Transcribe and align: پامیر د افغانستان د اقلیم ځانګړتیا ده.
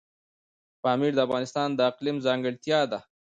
پامیر 0.81 1.11
د 1.15 1.19
افغانستان 1.27 1.69
د 1.73 1.79
اقلیم 1.91 2.17
ځانګړتیا 2.25 2.79
ده. 2.91 2.99